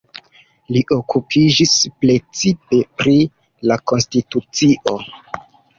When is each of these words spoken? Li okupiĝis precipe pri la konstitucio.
Li 0.75 0.81
okupiĝis 0.95 1.75
precipe 2.07 2.81
pri 3.03 3.17
la 3.73 3.79
konstitucio. 3.93 5.01